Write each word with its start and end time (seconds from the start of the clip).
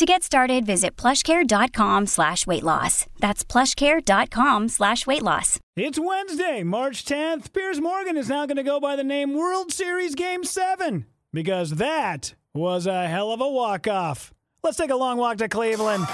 To 0.00 0.06
get 0.06 0.22
started, 0.22 0.64
visit 0.64 0.96
plushcare.com 0.96 2.06
slash 2.06 2.46
weight 2.46 2.62
loss. 2.62 3.04
That's 3.18 3.44
plushcare.com 3.44 4.70
slash 4.70 5.06
weight 5.06 5.22
loss. 5.22 5.60
It's 5.76 5.98
Wednesday, 5.98 6.62
March 6.62 7.04
10th. 7.04 7.52
Piers 7.52 7.82
Morgan 7.82 8.16
is 8.16 8.30
now 8.30 8.46
going 8.46 8.56
to 8.56 8.62
go 8.62 8.80
by 8.80 8.96
the 8.96 9.04
name 9.04 9.34
World 9.34 9.70
Series 9.70 10.14
Game 10.14 10.42
7 10.42 11.04
because 11.34 11.72
that 11.72 12.32
was 12.54 12.86
a 12.86 13.08
hell 13.08 13.30
of 13.30 13.42
a 13.42 13.48
walk-off. 13.50 14.32
Let's 14.62 14.78
take 14.78 14.88
a 14.88 14.96
long 14.96 15.18
walk 15.18 15.36
to 15.36 15.50
Cleveland. 15.50 16.06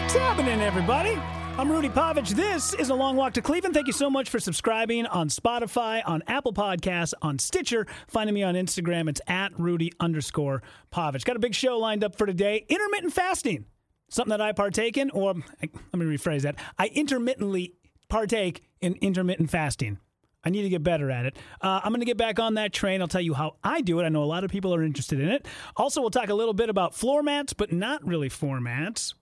What's 0.00 0.14
happening, 0.14 0.62
everybody? 0.62 1.18
I'm 1.58 1.70
Rudy 1.70 1.90
Pavich. 1.90 2.30
This 2.30 2.72
is 2.74 2.88
a 2.88 2.94
long 2.94 3.14
walk 3.14 3.34
to 3.34 3.42
Cleveland. 3.42 3.74
Thank 3.74 3.86
you 3.86 3.92
so 3.92 4.08
much 4.08 4.30
for 4.30 4.40
subscribing 4.40 5.04
on 5.06 5.28
Spotify, 5.28 6.02
on 6.04 6.22
Apple 6.26 6.54
Podcasts, 6.54 7.12
on 7.20 7.38
Stitcher. 7.38 7.86
Finding 8.08 8.34
me 8.34 8.42
on 8.42 8.54
Instagram, 8.54 9.06
it's 9.06 9.20
at 9.28 9.52
Rudy 9.60 9.92
underscore 10.00 10.62
Pavich. 10.90 11.26
Got 11.26 11.36
a 11.36 11.40
big 11.40 11.54
show 11.54 11.78
lined 11.78 12.04
up 12.04 12.16
for 12.16 12.26
today. 12.26 12.64
Intermittent 12.70 13.12
fasting, 13.12 13.66
something 14.08 14.30
that 14.30 14.40
I 14.40 14.52
partake 14.52 14.96
in, 14.96 15.10
or 15.10 15.34
let 15.34 15.94
me 15.94 16.06
rephrase 16.06 16.40
that. 16.42 16.56
I 16.78 16.86
intermittently 16.86 17.74
partake 18.08 18.62
in 18.80 18.94
intermittent 19.02 19.50
fasting. 19.50 19.98
I 20.42 20.50
need 20.50 20.62
to 20.62 20.70
get 20.70 20.82
better 20.82 21.10
at 21.10 21.26
it. 21.26 21.36
Uh, 21.60 21.80
I'm 21.84 21.90
going 21.90 22.00
to 22.00 22.06
get 22.06 22.16
back 22.16 22.40
on 22.40 22.54
that 22.54 22.72
train. 22.72 23.02
I'll 23.02 23.08
tell 23.08 23.20
you 23.20 23.34
how 23.34 23.56
I 23.62 23.82
do 23.82 24.00
it. 24.00 24.04
I 24.04 24.08
know 24.08 24.24
a 24.24 24.24
lot 24.24 24.42
of 24.42 24.50
people 24.50 24.74
are 24.74 24.82
interested 24.82 25.20
in 25.20 25.28
it. 25.28 25.46
Also, 25.76 26.00
we'll 26.00 26.10
talk 26.10 26.30
a 26.30 26.34
little 26.34 26.54
bit 26.54 26.70
about 26.70 26.94
floor 26.94 27.22
mats, 27.22 27.52
but 27.52 27.72
not 27.72 28.04
really 28.04 28.30
formats. 28.30 29.12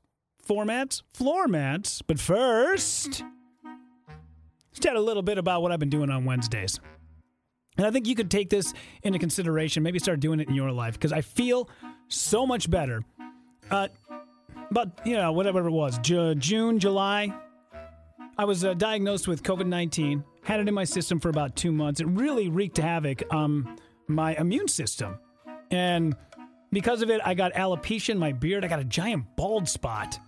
Formats, 0.46 1.02
floor 1.12 1.48
mats. 1.48 2.02
But 2.02 2.18
first, 2.18 3.22
let's 3.64 4.80
chat 4.80 4.96
a 4.96 5.00
little 5.00 5.22
bit 5.22 5.38
about 5.38 5.62
what 5.62 5.72
I've 5.72 5.80
been 5.80 5.90
doing 5.90 6.10
on 6.10 6.24
Wednesdays. 6.24 6.80
And 7.76 7.86
I 7.86 7.90
think 7.90 8.06
you 8.06 8.14
could 8.14 8.30
take 8.30 8.50
this 8.50 8.74
into 9.02 9.18
consideration, 9.18 9.82
maybe 9.82 9.98
start 9.98 10.20
doing 10.20 10.40
it 10.40 10.48
in 10.48 10.54
your 10.54 10.70
life, 10.72 10.94
because 10.94 11.12
I 11.12 11.22
feel 11.22 11.68
so 12.08 12.46
much 12.46 12.70
better. 12.70 13.02
Uh, 13.70 13.88
about, 14.70 15.06
you 15.06 15.14
know, 15.16 15.32
whatever 15.32 15.66
it 15.66 15.70
was, 15.70 15.98
Ju- 15.98 16.34
June, 16.34 16.78
July, 16.78 17.32
I 18.36 18.44
was 18.44 18.64
uh, 18.64 18.74
diagnosed 18.74 19.28
with 19.28 19.42
COVID 19.42 19.66
19, 19.66 20.24
had 20.42 20.60
it 20.60 20.68
in 20.68 20.74
my 20.74 20.84
system 20.84 21.20
for 21.20 21.28
about 21.28 21.56
two 21.56 21.72
months. 21.72 22.00
It 22.00 22.06
really 22.06 22.48
wreaked 22.48 22.78
havoc 22.78 23.22
on 23.30 23.78
my 24.08 24.34
immune 24.36 24.68
system. 24.68 25.18
And 25.70 26.16
because 26.72 27.02
of 27.02 27.10
it, 27.10 27.20
I 27.24 27.34
got 27.34 27.52
alopecia 27.54 28.10
in 28.10 28.18
my 28.18 28.32
beard. 28.32 28.64
I 28.64 28.68
got 28.68 28.80
a 28.80 28.84
giant 28.84 29.36
bald 29.36 29.68
spot 29.68 30.18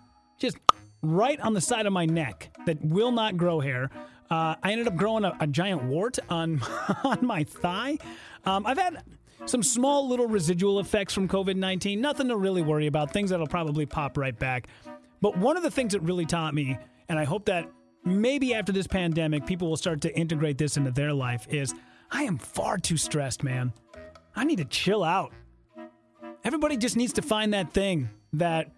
just 0.42 0.58
right 1.00 1.40
on 1.40 1.54
the 1.54 1.60
side 1.60 1.86
of 1.86 1.92
my 1.92 2.04
neck 2.04 2.50
that 2.66 2.84
will 2.84 3.12
not 3.12 3.36
grow 3.36 3.60
hair. 3.60 3.90
Uh, 4.30 4.54
I 4.62 4.72
ended 4.72 4.86
up 4.88 4.96
growing 4.96 5.24
a, 5.24 5.36
a 5.40 5.46
giant 5.46 5.84
wart 5.84 6.18
on, 6.28 6.62
on 7.04 7.24
my 7.24 7.44
thigh. 7.44 7.98
Um, 8.44 8.66
I've 8.66 8.78
had 8.78 9.02
some 9.46 9.62
small 9.62 10.08
little 10.08 10.26
residual 10.26 10.80
effects 10.80 11.14
from 11.14 11.28
COVID 11.28 11.56
19, 11.56 12.00
nothing 12.00 12.28
to 12.28 12.36
really 12.36 12.62
worry 12.62 12.86
about, 12.86 13.12
things 13.12 13.30
that'll 13.30 13.46
probably 13.46 13.86
pop 13.86 14.16
right 14.16 14.38
back. 14.38 14.68
But 15.20 15.36
one 15.36 15.56
of 15.56 15.62
the 15.62 15.70
things 15.70 15.92
that 15.92 16.00
really 16.00 16.26
taught 16.26 16.54
me, 16.54 16.78
and 17.08 17.18
I 17.18 17.24
hope 17.24 17.46
that 17.46 17.70
maybe 18.04 18.54
after 18.54 18.72
this 18.72 18.86
pandemic, 18.86 19.46
people 19.46 19.68
will 19.68 19.76
start 19.76 20.00
to 20.02 20.16
integrate 20.16 20.58
this 20.58 20.76
into 20.76 20.90
their 20.90 21.12
life 21.12 21.46
is 21.48 21.74
I 22.10 22.24
am 22.24 22.38
far 22.38 22.78
too 22.78 22.96
stressed, 22.96 23.42
man. 23.42 23.72
I 24.34 24.44
need 24.44 24.58
to 24.58 24.64
chill 24.64 25.04
out. 25.04 25.32
Everybody 26.44 26.76
just 26.76 26.96
needs 26.96 27.12
to 27.14 27.22
find 27.22 27.54
that 27.54 27.72
thing 27.72 28.10
that 28.32 28.72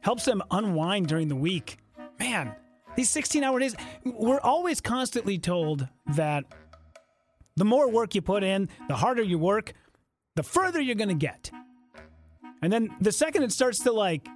helps 0.00 0.24
them 0.24 0.42
unwind 0.50 1.08
during 1.08 1.28
the 1.28 1.36
week. 1.36 1.78
Man, 2.18 2.54
these 2.96 3.10
16 3.10 3.44
hour 3.44 3.58
days, 3.58 3.76
we're 4.04 4.40
always 4.40 4.80
constantly 4.80 5.38
told 5.38 5.86
that 6.14 6.44
the 7.56 7.64
more 7.64 7.90
work 7.90 8.14
you 8.14 8.22
put 8.22 8.42
in, 8.42 8.68
the 8.88 8.96
harder 8.96 9.22
you 9.22 9.38
work, 9.38 9.72
the 10.36 10.42
further 10.42 10.80
you're 10.80 10.94
going 10.94 11.08
to 11.08 11.14
get. 11.14 11.50
And 12.62 12.72
then 12.72 12.94
the 13.00 13.12
second 13.12 13.42
it 13.42 13.52
starts 13.52 13.80
to 13.80 13.92
like 13.92 14.26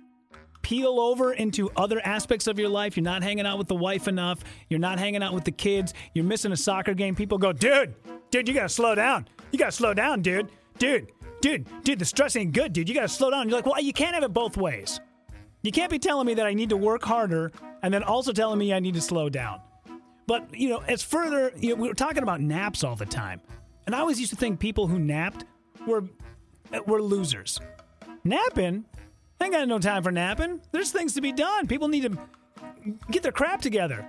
peel 0.62 1.00
over 1.00 1.32
into 1.32 1.70
other 1.76 2.00
aspects 2.04 2.46
of 2.46 2.58
your 2.58 2.68
life. 2.68 2.96
You're 2.96 3.04
not 3.04 3.22
hanging 3.22 3.46
out 3.46 3.58
with 3.58 3.68
the 3.68 3.74
wife 3.74 4.08
enough. 4.08 4.40
You're 4.68 4.80
not 4.80 4.98
hanging 4.98 5.22
out 5.22 5.32
with 5.34 5.44
the 5.44 5.50
kids. 5.52 5.92
You're 6.14 6.24
missing 6.24 6.52
a 6.52 6.56
soccer 6.56 6.94
game. 6.94 7.14
People 7.14 7.38
go, 7.38 7.52
dude, 7.52 7.94
dude, 8.30 8.48
you 8.48 8.54
gotta 8.54 8.68
slow 8.68 8.94
down. 8.94 9.28
You 9.50 9.58
gotta 9.58 9.72
slow 9.72 9.92
down, 9.92 10.22
dude. 10.22 10.50
Dude, 10.78 11.10
dude, 11.40 11.66
dude, 11.82 11.98
the 11.98 12.04
stress 12.04 12.36
ain't 12.36 12.52
good, 12.52 12.72
dude. 12.72 12.88
You 12.88 12.94
gotta 12.94 13.08
slow 13.08 13.30
down. 13.30 13.48
You're 13.48 13.58
like, 13.58 13.66
well, 13.66 13.80
you 13.80 13.92
can't 13.92 14.14
have 14.14 14.24
it 14.24 14.32
both 14.32 14.56
ways. 14.56 15.00
You 15.62 15.72
can't 15.72 15.90
be 15.90 15.98
telling 15.98 16.26
me 16.26 16.34
that 16.34 16.46
I 16.46 16.54
need 16.54 16.70
to 16.70 16.76
work 16.76 17.02
harder 17.04 17.52
and 17.82 17.92
then 17.92 18.02
also 18.02 18.32
telling 18.32 18.58
me 18.58 18.72
I 18.72 18.80
need 18.80 18.94
to 18.94 19.00
slow 19.00 19.28
down. 19.28 19.60
But, 20.26 20.54
you 20.54 20.68
know, 20.68 20.82
as 20.88 21.02
further, 21.02 21.52
you 21.56 21.70
know, 21.70 21.82
we 21.82 21.88
were 21.88 21.94
talking 21.94 22.22
about 22.22 22.40
naps 22.40 22.84
all 22.84 22.96
the 22.96 23.06
time. 23.06 23.40
And 23.86 23.94
I 23.94 24.00
always 24.00 24.20
used 24.20 24.30
to 24.30 24.36
think 24.36 24.60
people 24.60 24.86
who 24.86 24.98
napped 24.98 25.44
were, 25.86 26.04
were 26.86 27.02
losers. 27.02 27.60
Napping 28.24 28.84
I 29.42 29.46
ain't 29.46 29.54
got 29.54 29.66
no 29.66 29.80
time 29.80 30.04
for 30.04 30.12
napping. 30.12 30.60
There's 30.70 30.92
things 30.92 31.14
to 31.14 31.20
be 31.20 31.32
done. 31.32 31.66
People 31.66 31.88
need 31.88 32.02
to 32.02 32.16
get 33.10 33.24
their 33.24 33.32
crap 33.32 33.60
together. 33.60 34.08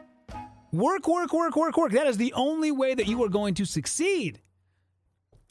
Work, 0.72 1.08
work, 1.08 1.34
work, 1.34 1.56
work, 1.56 1.76
work. 1.76 1.92
That 1.92 2.06
is 2.06 2.18
the 2.18 2.34
only 2.34 2.70
way 2.70 2.94
that 2.94 3.08
you 3.08 3.24
are 3.24 3.30
going 3.30 3.56
to 3.56 3.66
succeed. 3.66 4.42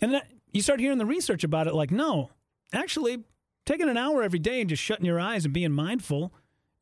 And 0.00 0.14
then 0.14 0.22
you 0.52 0.62
start 0.62 0.78
hearing 0.78 0.98
the 0.98 1.06
research 1.06 1.42
about 1.42 1.66
it 1.66 1.74
like, 1.74 1.90
no, 1.90 2.30
actually, 2.72 3.24
taking 3.66 3.88
an 3.88 3.96
hour 3.96 4.22
every 4.22 4.38
day 4.38 4.60
and 4.60 4.68
just 4.68 4.82
shutting 4.82 5.06
your 5.06 5.20
eyes 5.20 5.44
and 5.44 5.54
being 5.54 5.72
mindful, 5.72 6.32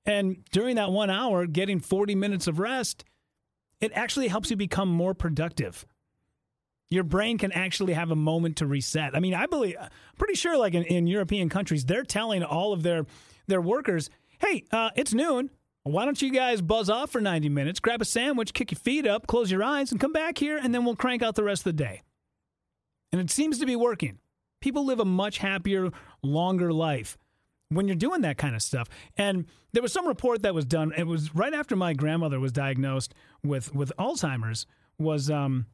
and 0.07 0.45
during 0.53 0.77
that 0.77 0.91
one 0.91 1.11
hour, 1.11 1.47
getting 1.47 1.81
40 1.81 2.15
minutes 2.15 2.47
of 2.47 2.59
rest, 2.59 3.05
it 3.81 3.93
actually 3.95 4.29
helps 4.29 4.51
you 4.51 4.57
become 4.57 4.89
more 4.89 5.15
productive 5.15 5.87
your 6.91 7.05
brain 7.05 7.39
can 7.39 7.53
actually 7.53 7.93
have 7.93 8.11
a 8.11 8.17
moment 8.17 8.57
to 8.57 8.67
reset. 8.67 9.15
I 9.15 9.21
mean, 9.21 9.33
I 9.33 9.47
believe, 9.47 9.77
pretty 10.19 10.35
sure, 10.35 10.57
like 10.59 10.75
in, 10.75 10.83
in 10.85 11.07
European 11.07 11.49
countries, 11.49 11.85
they're 11.85 12.03
telling 12.03 12.43
all 12.43 12.73
of 12.73 12.83
their 12.83 13.07
their 13.47 13.61
workers, 13.61 14.11
"Hey, 14.41 14.65
uh, 14.73 14.91
it's 14.97 15.15
noon. 15.15 15.51
Why 15.85 16.05
don't 16.05 16.21
you 16.21 16.31
guys 16.31 16.61
buzz 16.61 16.91
off 16.91 17.11
for 17.11 17.23
90 17.23 17.49
minutes, 17.49 17.81
grab 17.81 18.03
a 18.03 18.05
sandwich, 18.05 18.53
kick 18.53 18.71
your 18.71 18.79
feet 18.79 19.07
up, 19.07 19.27
close 19.27 19.51
your 19.51 19.63
eyes, 19.63 19.91
and 19.91 20.01
come 20.01 20.13
back 20.13 20.37
here, 20.37 20.59
and 20.59 20.75
then 20.75 20.85
we'll 20.85 20.97
crank 20.97 21.23
out 21.23 21.37
the 21.37 21.45
rest 21.45 21.61
of 21.61 21.77
the 21.77 21.85
day." 21.85 22.03
And 23.13 23.21
it 23.21 23.31
seems 23.31 23.59
to 23.59 23.67
be 23.67 23.77
working. 23.77 24.19
People 24.61 24.85
live 24.85 25.01
a 25.01 25.05
much 25.05 25.39
happier, 25.39 25.91
longer 26.23 26.73
life 26.73 27.17
when 27.71 27.87
you're 27.87 27.97
doing 27.97 28.21
that 28.23 28.37
kind 28.37 28.55
of 28.55 28.63
stuff. 28.63 28.89
And 29.17 29.47
there 29.73 29.83
was 29.83 29.93
some 29.93 30.07
report 30.07 30.43
that 30.43 30.55
was 30.55 30.65
done. 30.65 30.93
It 30.97 31.07
was 31.07 31.35
right 31.35 31.55
after 31.55 31.77
my 31.77 31.93
grandmother 31.93 32.39
was 32.41 32.53
diagnosed 32.53 33.15
with 33.43 33.75
with 33.75 33.93
Alzheimer's. 33.99 34.67
Was 34.99 35.31
um, 35.31 35.67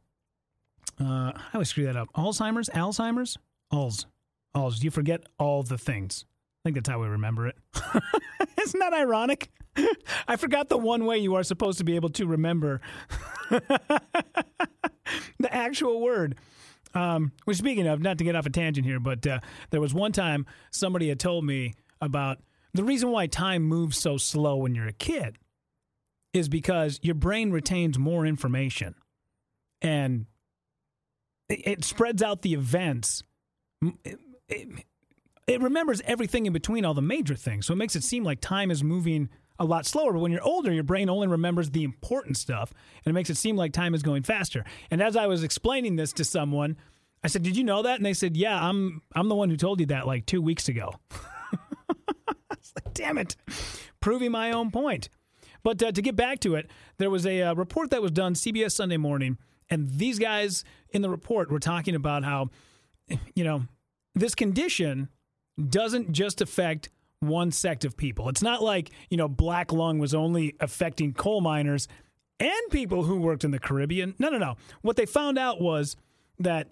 uh, 1.01 1.33
I 1.35 1.43
always 1.55 1.69
screw 1.69 1.85
that 1.85 1.97
up. 1.97 2.09
Alzheimer's? 2.15 2.69
Alzheimer's? 2.71 3.37
Alz. 3.73 4.07
Alz. 4.55 4.83
You 4.83 4.91
forget 4.91 5.25
all 5.39 5.63
the 5.63 5.79
things. 5.79 6.25
I 6.29 6.69
think 6.69 6.77
that's 6.77 6.89
how 6.89 7.01
we 7.01 7.09
remember 7.09 7.47
it. 7.47 7.57
Isn't 8.63 8.81
that 8.81 8.93
ironic? 8.93 9.51
I 10.29 10.37
forgot 10.37 10.69
the 10.69 10.79
one 10.79 11.05
way 11.05 11.19
you 11.19 11.35
are 11.35 11.43
supposed 11.43 11.79
to 11.79 11.85
be 11.85 11.97
able 11.97 12.09
to 12.11 12.27
remember 12.27 12.81
the 13.51 14.01
actual 15.51 16.01
word. 16.01 16.37
Um, 16.97 17.33
well, 17.47 17.55
speaking 17.55 17.87
of, 17.87 18.01
not 18.01 18.17
to 18.19 18.25
get 18.25 18.35
off 18.35 18.47
a 18.47 18.51
tangent 18.51 18.87
here, 18.87 18.99
but 18.99 19.27
uh, 19.27 19.41
there 19.71 19.83
was 19.83 19.93
one 19.93 20.13
time 20.13 20.47
somebody 20.71 21.11
had 21.11 21.21
told 21.21 21.45
me 21.45 21.75
about 22.01 22.39
the 22.73 22.83
reason 22.83 23.11
why 23.11 23.27
time 23.27 23.63
moves 23.63 23.99
so 23.99 24.17
slow 24.17 24.57
when 24.57 24.75
you're 24.75 24.89
a 24.89 24.93
kid 24.93 25.37
is 26.33 26.49
because 26.49 26.99
your 27.03 27.15
brain 27.15 27.51
retains 27.51 27.99
more 27.99 28.25
information. 28.25 28.95
And 29.83 30.25
it 31.49 31.85
spreads 31.85 32.23
out 32.23 32.43
the 32.43 32.55
events. 32.55 33.23
It, 34.05 34.19
it, 34.49 34.69
it, 35.47 35.61
remembers 35.61 36.01
everything 36.07 36.47
in 36.47 36.53
between 36.53 36.85
all 36.85 36.95
the 36.95 37.03
major 37.03 37.35
things. 37.35 37.67
So 37.67 37.75
it 37.75 37.77
makes 37.77 37.95
it 37.95 38.05
seem 38.05 38.25
like 38.25 38.41
time 38.41 38.71
is 38.71 38.83
moving 38.83 39.29
a 39.59 39.65
lot 39.65 39.87
slower. 39.87 40.13
But 40.13 40.21
when 40.21 40.33
you're 40.33 40.43
older, 40.43 40.73
your 40.73 40.85
brain 40.85 41.09
only 41.09 41.27
remembers 41.27 41.71
the 41.71 41.85
important 41.85 42.37
stuff, 42.37 42.73
and 43.05 43.11
it 43.11 43.15
makes 43.15 43.31
it 43.31 43.37
seem 43.37 43.57
like 43.57 43.73
time 43.73 43.95
is 43.95 44.03
going 44.03 44.23
faster. 44.23 44.65
And 44.91 45.03
as 45.03 45.17
I 45.17 45.27
was 45.27 45.43
explaining 45.43 45.97
this 45.97 46.13
to 46.15 46.25
someone, 46.25 46.77
I 47.23 47.29
said, 47.29 47.43
"Did 47.43 47.57
you 47.57 47.65
know 47.65 47.83
that?" 47.83 47.97
And 47.97 48.07
they 48.07 48.15
said, 48.15 48.37
"Yeah, 48.37 48.63
I'm 48.63 49.03
I'm 49.15 49.29
the 49.29 49.35
one 49.35 49.51
who 49.51 49.57
told 49.57 49.81
you 49.81 49.87
that 49.87 50.07
like 50.07 50.27
two 50.27 50.43
weeks 50.43 50.69
ago." 50.69 50.95
like, 52.29 52.95
damn 52.95 53.19
it, 53.19 53.37
proving 54.01 54.31
my 54.31 54.53
own 54.53 54.71
point. 54.71 55.09
But 55.63 55.83
uh, 55.83 55.93
to 55.93 56.03
get 56.03 56.15
back 56.15 56.41
to 56.41 56.55
it, 56.55 56.71
there 56.99 57.11
was 57.11 57.27
a 57.27 57.43
uh, 57.43 57.55
report 57.55 57.91
that 57.91 58.03
was 58.03 58.13
done 58.13 58.35
CBS 58.35 58.73
Sunday 58.73 58.97
Morning 58.99 59.39
and 59.71 59.91
these 59.91 60.19
guys 60.19 60.65
in 60.91 61.03
the 61.03 61.11
report 61.11 61.51
were 61.51 61.59
talking 61.59 61.95
about 61.95 62.25
how, 62.25 62.51
you 63.35 63.45
know, 63.45 63.65
this 64.15 64.35
condition 64.35 65.09
doesn't 65.69 66.13
just 66.13 66.41
affect 66.41 66.91
one 67.21 67.51
sect 67.51 67.85
of 67.85 67.97
people. 67.97 68.29
It's 68.29 68.43
not 68.43 68.63
like, 68.63 68.91
you 69.11 69.17
know, 69.17 69.29
black 69.29 69.73
lung 69.73 69.99
was 69.99 70.15
only 70.15 70.55
affecting 70.61 71.13
coal 71.13 71.41
miners 71.41 71.89
and 72.39 72.71
people 72.71 73.05
who 73.05 73.17
worked 73.17 73.45
in 73.45 73.51
the 73.51 73.59
Caribbean. 73.59 74.15
No, 74.19 74.29
no, 74.29 74.39
no. 74.39 74.57
What 74.83 74.97
they 74.97 75.07
found 75.07 75.39
out 75.39 75.61
was 75.61 75.97
that 76.39 76.69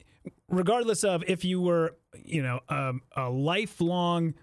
regardless 0.49 1.05
of 1.05 1.25
if 1.27 1.45
you 1.45 1.61
were, 1.61 1.97
you 2.23 2.43
know, 2.43 2.61
um, 2.69 3.03
a 3.17 3.31
lifelong, 3.31 4.35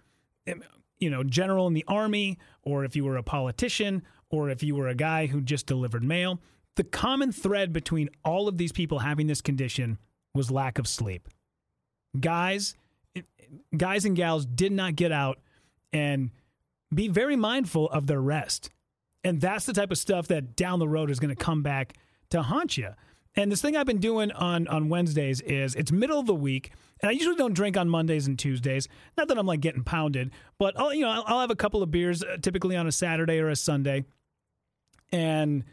you 0.98 1.10
know, 1.10 1.24
general 1.24 1.68
in 1.68 1.74
the 1.74 1.86
army, 1.88 2.40
or 2.64 2.84
if 2.84 2.96
you 2.96 3.06
were 3.06 3.18
a 3.18 3.24
politician, 3.24 4.04
or 4.30 4.50
if 4.50 4.64
you 4.64 4.76
were 4.76 4.88
a 4.88 4.96
guy 4.96 5.28
who 5.28 5.42
just 5.42 5.66
delivered 5.66 6.04
mail, 6.04 6.40
the 6.76 6.84
common 6.84 7.32
thread 7.32 7.74
between 7.74 8.10
all 8.24 8.48
of 8.48 8.58
these 8.58 8.72
people 8.72 9.00
having 9.00 9.28
this 9.28 9.42
condition 9.42 9.98
was 10.34 10.50
lack 10.50 10.80
of 10.80 10.88
sleep. 10.88 11.28
Guys, 12.20 12.76
guys 13.76 14.06
and 14.06 14.16
gals 14.16 14.46
did 14.46 14.72
not 14.72 14.96
get 14.96 15.12
out 15.12 15.40
and 15.94 16.32
be 16.94 17.08
very 17.08 17.36
mindful 17.36 17.90
of 17.90 18.08
their 18.08 18.22
rest. 18.22 18.70
And 19.24 19.40
that's 19.40 19.66
the 19.66 19.74
type 19.74 19.92
of 19.92 19.98
stuff 19.98 20.28
that 20.28 20.56
down 20.56 20.80
the 20.80 20.88
road 20.88 21.10
is 21.10 21.20
going 21.20 21.36
to 21.36 21.42
come 21.42 21.62
back 21.62 21.94
to 22.32 22.42
haunt 22.42 22.78
you. 22.78 22.90
And 23.36 23.52
this 23.52 23.62
thing 23.62 23.78
I've 23.78 23.86
been 23.86 24.00
doing 24.00 24.32
on 24.34 24.68
on 24.68 24.90
Wednesdays 24.90 25.40
is 25.42 25.74
it's 25.76 25.92
middle 25.92 26.20
of 26.20 26.26
the 26.26 26.36
week, 26.36 26.72
and 27.02 27.10
I 27.10 27.14
usually 27.14 27.38
don't 27.38 27.54
drink 27.54 27.78
on 27.78 27.88
Mondays 27.88 28.28
and 28.28 28.38
Tuesdays. 28.38 28.90
Not 29.18 29.30
that 29.30 29.38
I'm 29.38 29.46
like 29.46 29.62
getting 29.62 29.84
pounded, 29.84 30.32
but 30.58 30.78
I'll 30.78 30.94
you 30.94 31.02
know 31.02 31.12
I'll, 31.12 31.24
I'll 31.26 31.40
have 31.40 31.52
a 31.52 31.56
couple 31.56 31.82
of 31.82 31.92
beers 31.92 32.24
uh, 32.24 32.38
typically 32.42 32.76
on 32.76 32.88
a 32.88 32.92
Saturday 32.92 33.40
or 33.40 33.48
a 33.48 33.56
Sunday. 33.56 34.04
And 35.14 35.64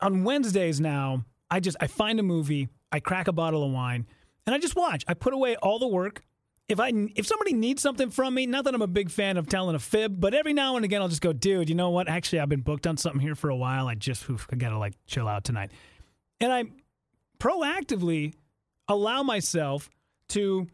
on 0.00 0.24
Wednesdays 0.24 0.78
now, 0.78 1.24
I 1.50 1.60
just 1.60 1.78
I 1.80 1.86
find 1.86 2.20
a 2.20 2.22
movie, 2.22 2.68
I 2.90 3.00
crack 3.00 3.28
a 3.28 3.32
bottle 3.32 3.64
of 3.64 3.72
wine, 3.72 4.06
and 4.46 4.54
I 4.54 4.58
just 4.58 4.76
watch. 4.76 5.04
I 5.08 5.14
put 5.14 5.32
away 5.32 5.56
all 5.56 5.78
the 5.78 5.88
work 5.88 6.22
if 6.72 6.80
I 6.80 6.90
if 7.14 7.26
somebody 7.26 7.52
needs 7.52 7.82
something 7.82 8.10
from 8.10 8.34
me, 8.34 8.46
not 8.46 8.64
that 8.64 8.74
I'm 8.74 8.80
a 8.80 8.86
big 8.86 9.10
fan 9.10 9.36
of 9.36 9.46
telling 9.46 9.76
a 9.76 9.78
fib, 9.78 10.18
but 10.18 10.32
every 10.32 10.54
now 10.54 10.76
and 10.76 10.86
again 10.86 11.02
I'll 11.02 11.08
just 11.08 11.20
go, 11.20 11.32
dude, 11.34 11.68
you 11.68 11.74
know 11.74 11.90
what? 11.90 12.08
Actually, 12.08 12.40
I've 12.40 12.48
been 12.48 12.62
booked 12.62 12.86
on 12.86 12.96
something 12.96 13.20
here 13.20 13.34
for 13.34 13.50
a 13.50 13.56
while. 13.56 13.88
I 13.88 13.94
just 13.94 14.28
oof, 14.30 14.48
I 14.50 14.56
gotta 14.56 14.78
like 14.78 14.94
chill 15.06 15.28
out 15.28 15.44
tonight, 15.44 15.70
and 16.40 16.50
I 16.50 16.64
proactively 17.38 18.32
allow 18.88 19.22
myself 19.22 19.90
to 20.30 20.66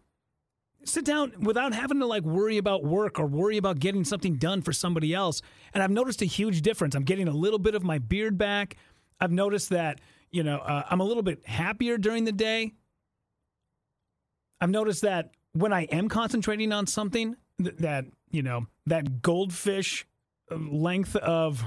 sit 0.84 1.04
down 1.04 1.32
without 1.40 1.74
having 1.74 1.98
to 1.98 2.06
like 2.06 2.22
worry 2.22 2.58
about 2.58 2.84
work 2.84 3.18
or 3.18 3.26
worry 3.26 3.56
about 3.56 3.80
getting 3.80 4.04
something 4.04 4.36
done 4.36 4.62
for 4.62 4.72
somebody 4.72 5.12
else. 5.12 5.42
And 5.74 5.82
I've 5.82 5.90
noticed 5.90 6.22
a 6.22 6.26
huge 6.26 6.62
difference. 6.62 6.94
I'm 6.94 7.02
getting 7.02 7.26
a 7.26 7.32
little 7.32 7.58
bit 7.58 7.74
of 7.74 7.82
my 7.82 7.98
beard 7.98 8.38
back. 8.38 8.76
I've 9.20 9.32
noticed 9.32 9.70
that 9.70 10.00
you 10.30 10.44
know 10.44 10.58
uh, 10.58 10.84
I'm 10.88 11.00
a 11.00 11.04
little 11.04 11.24
bit 11.24 11.44
happier 11.44 11.98
during 11.98 12.24
the 12.24 12.30
day. 12.30 12.70
I've 14.60 14.70
noticed 14.70 15.02
that 15.02 15.32
when 15.58 15.72
I 15.72 15.84
am 15.84 16.08
concentrating 16.08 16.72
on 16.72 16.86
something 16.86 17.36
th- 17.62 17.76
that, 17.78 18.06
you 18.30 18.42
know, 18.42 18.66
that 18.86 19.22
goldfish 19.22 20.06
uh, 20.50 20.56
length 20.56 21.16
of 21.16 21.62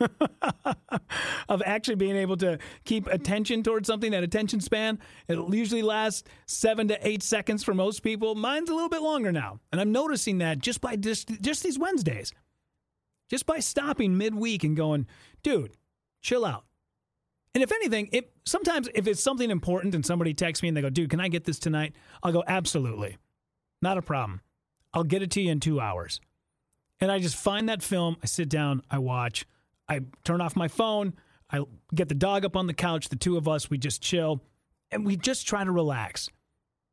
of 1.48 1.62
actually 1.64 1.94
being 1.94 2.16
able 2.16 2.36
to 2.38 2.58
keep 2.84 3.06
attention 3.06 3.62
towards 3.62 3.86
something 3.86 4.10
that 4.10 4.22
attention 4.24 4.60
span 4.60 4.98
it 5.28 5.38
usually 5.54 5.82
lasts 5.82 6.24
7 6.46 6.88
to 6.88 7.06
8 7.06 7.22
seconds 7.22 7.62
for 7.62 7.74
most 7.74 8.00
people. 8.02 8.34
Mine's 8.34 8.70
a 8.70 8.74
little 8.74 8.88
bit 8.88 9.02
longer 9.02 9.30
now 9.30 9.60
and 9.70 9.80
i'm 9.80 9.92
noticing 9.92 10.38
that 10.38 10.58
just 10.58 10.80
by 10.80 10.96
just, 10.96 11.28
just 11.40 11.62
these 11.62 11.78
wednesdays 11.78 12.32
just 13.30 13.46
by 13.46 13.60
stopping 13.60 14.18
midweek 14.18 14.64
and 14.64 14.76
going 14.76 15.06
dude 15.42 15.76
chill 16.20 16.44
out. 16.44 16.64
And 17.54 17.62
if 17.62 17.70
anything 17.70 18.08
if 18.10 18.24
sometimes 18.44 18.88
if 18.94 19.06
it's 19.06 19.22
something 19.22 19.50
important 19.50 19.94
and 19.94 20.04
somebody 20.04 20.34
texts 20.34 20.62
me 20.62 20.68
and 20.68 20.76
they 20.76 20.82
go 20.82 20.90
dude 20.90 21.10
can 21.10 21.20
i 21.20 21.28
get 21.28 21.44
this 21.44 21.60
tonight? 21.60 21.94
I'll 22.22 22.32
go 22.32 22.42
absolutely 22.48 23.16
not 23.84 23.98
a 23.98 24.02
problem. 24.02 24.40
I'll 24.92 25.04
get 25.04 25.22
it 25.22 25.30
to 25.32 25.40
you 25.40 25.52
in 25.52 25.60
two 25.60 25.80
hours. 25.80 26.20
And 27.00 27.12
I 27.12 27.20
just 27.20 27.36
find 27.36 27.68
that 27.68 27.82
film, 27.82 28.16
I 28.22 28.26
sit 28.26 28.48
down, 28.48 28.82
I 28.90 28.98
watch, 28.98 29.46
I 29.88 30.00
turn 30.24 30.40
off 30.40 30.56
my 30.56 30.68
phone, 30.68 31.14
I 31.50 31.60
get 31.94 32.08
the 32.08 32.14
dog 32.14 32.44
up 32.44 32.56
on 32.56 32.66
the 32.66 32.74
couch, 32.74 33.08
the 33.08 33.16
two 33.16 33.36
of 33.36 33.46
us, 33.46 33.70
we 33.70 33.78
just 33.78 34.02
chill, 34.02 34.42
and 34.90 35.04
we 35.04 35.16
just 35.16 35.46
try 35.46 35.62
to 35.62 35.70
relax. 35.70 36.28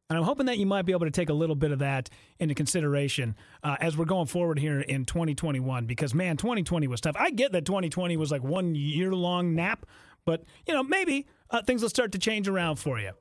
And 0.10 0.18
I'm 0.18 0.26
hoping 0.26 0.48
that 0.48 0.58
you 0.58 0.66
might 0.66 0.82
be 0.82 0.92
able 0.92 1.06
to 1.06 1.12
take 1.12 1.30
a 1.30 1.34
little 1.34 1.56
bit 1.56 1.72
of 1.72 1.80
that 1.80 2.10
into 2.38 2.54
consideration 2.54 3.34
uh, 3.64 3.78
as 3.80 3.96
we're 3.96 4.04
going 4.04 4.28
forward 4.28 4.60
here 4.60 4.82
in 4.82 5.06
2021. 5.06 5.86
Because, 5.86 6.14
man, 6.14 6.36
2020 6.36 6.86
was 6.88 7.00
tough. 7.00 7.16
I 7.18 7.30
get 7.30 7.54
that 7.54 7.64
2020 7.66 8.18
was 8.18 8.30
like 8.30 8.44
one 8.44 8.76
year 8.76 9.14
long 9.16 9.56
nap, 9.56 9.86
but, 10.26 10.44
you 10.68 10.74
know, 10.74 10.84
maybe 10.84 11.28
uh, 11.50 11.62
things 11.62 11.82
will 11.82 11.90
start 11.90 12.12
to 12.12 12.20
change 12.20 12.50
around 12.50 12.76
for 12.76 13.00
you. 13.00 13.12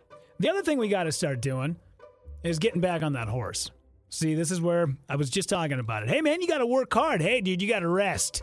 The 0.41 0.51
other 0.51 0.63
thing 0.63 0.79
we 0.79 0.89
got 0.89 1.05
to 1.05 1.13
start 1.13 1.41
doing 1.41 1.77
is 2.43 2.59
getting 2.59 2.81
back 2.81 3.03
on 3.03 3.13
that 3.15 3.29
horse. 3.29 3.71
See, 4.09 4.35
this 4.35 4.51
is 4.51 4.61
where 4.61 4.89
I 5.09 5.17
was 5.17 5.31
just 5.31 5.49
talking 5.49 5.79
about 5.79 6.03
it. 6.03 6.09
Hey, 6.09 6.21
man, 6.21 6.41
you 6.41 6.49
got 6.49 6.59
to 6.59 6.67
work 6.67 6.93
hard. 6.93 7.23
Hey, 7.23 7.41
dude, 7.41 7.63
you 7.63 7.69
got 7.69 7.81
to 7.81 7.89
rest. 7.89 8.43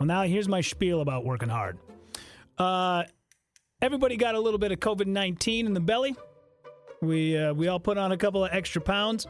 Well, 0.00 0.06
now 0.06 0.22
here's 0.22 0.48
my 0.48 0.62
spiel 0.62 1.00
about 1.00 1.24
working 1.24 1.50
hard. 1.50 1.78
Uh, 2.56 3.04
everybody 3.82 4.16
got 4.16 4.34
a 4.34 4.40
little 4.40 4.58
bit 4.58 4.72
of 4.72 4.80
COVID 4.80 5.06
19 5.06 5.66
in 5.66 5.74
the 5.74 5.80
belly. 5.80 6.16
We, 7.02 7.36
uh, 7.36 7.52
we 7.52 7.68
all 7.68 7.78
put 7.78 7.98
on 7.98 8.12
a 8.12 8.16
couple 8.16 8.44
of 8.44 8.52
extra 8.52 8.80
pounds. 8.80 9.26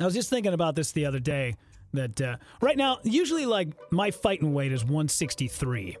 I 0.00 0.04
was 0.04 0.14
just 0.14 0.28
thinking 0.28 0.52
about 0.52 0.74
this 0.74 0.92
the 0.92 1.06
other 1.06 1.20
day 1.20 1.54
that 1.94 2.20
uh, 2.20 2.36
right 2.60 2.76
now, 2.76 2.98
usually, 3.04 3.46
like, 3.46 3.68
my 3.90 4.10
fighting 4.10 4.52
weight 4.52 4.72
is 4.72 4.84
163, 4.84 5.96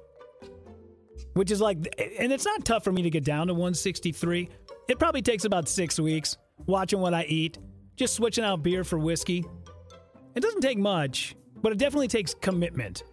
which 1.34 1.50
is 1.50 1.60
like, 1.60 1.76
and 2.18 2.32
it's 2.32 2.44
not 2.44 2.64
tough 2.64 2.84
for 2.84 2.92
me 2.92 3.02
to 3.02 3.10
get 3.10 3.24
down 3.24 3.46
to 3.46 3.54
163. 3.54 4.48
It 4.88 4.98
probably 4.98 5.22
takes 5.22 5.44
about 5.44 5.68
six 5.68 5.98
weeks 5.98 6.36
watching 6.66 7.00
what 7.00 7.14
I 7.14 7.24
eat, 7.24 7.58
just 7.96 8.14
switching 8.14 8.44
out 8.44 8.62
beer 8.62 8.84
for 8.84 8.98
whiskey. 8.98 9.44
It 10.34 10.40
doesn't 10.40 10.60
take 10.60 10.78
much, 10.78 11.36
but 11.60 11.72
it 11.72 11.78
definitely 11.78 12.08
takes 12.08 12.34
commitment. 12.34 13.04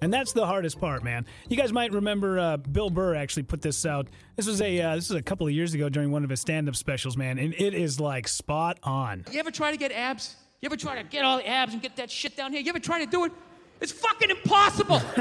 And 0.00 0.12
that's 0.12 0.32
the 0.32 0.44
hardest 0.44 0.78
part, 0.78 1.02
man. 1.02 1.24
You 1.48 1.56
guys 1.56 1.72
might 1.72 1.92
remember 1.92 2.38
uh, 2.38 2.56
Bill 2.58 2.90
Burr 2.90 3.14
actually 3.14 3.44
put 3.44 3.62
this 3.62 3.86
out. 3.86 4.08
This 4.36 4.46
was 4.46 4.60
a 4.60 4.80
uh, 4.80 4.96
this 4.96 5.08
was 5.08 5.18
a 5.18 5.22
couple 5.22 5.46
of 5.46 5.52
years 5.54 5.72
ago 5.72 5.88
during 5.88 6.10
one 6.10 6.24
of 6.24 6.30
his 6.30 6.40
stand-up 6.40 6.76
specials, 6.76 7.16
man, 7.16 7.38
and 7.38 7.54
it 7.54 7.72
is 7.72 7.98
like 7.98 8.28
spot 8.28 8.78
on. 8.82 9.24
You 9.32 9.40
ever 9.40 9.50
try 9.50 9.70
to 9.70 9.78
get 9.78 9.92
abs? 9.92 10.36
You 10.60 10.66
ever 10.66 10.76
try 10.76 11.00
to 11.00 11.08
get 11.08 11.24
all 11.24 11.38
the 11.38 11.48
abs 11.48 11.72
and 11.72 11.82
get 11.82 11.96
that 11.96 12.10
shit 12.10 12.36
down 12.36 12.52
here? 12.52 12.60
You 12.60 12.68
ever 12.68 12.80
try 12.80 13.02
to 13.02 13.10
do 13.10 13.24
it? 13.24 13.32
It's 13.80 13.92
fucking 13.92 14.30
impossible. 14.30 14.98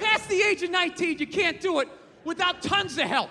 Past 0.00 0.28
the 0.28 0.42
age 0.42 0.62
of 0.62 0.70
19, 0.70 1.18
you 1.18 1.26
can't 1.26 1.60
do 1.60 1.80
it 1.80 1.88
without 2.24 2.62
tons 2.62 2.98
of 2.98 3.04
help. 3.04 3.30